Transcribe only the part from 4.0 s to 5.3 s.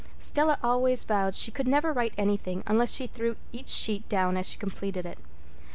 down as she completed it.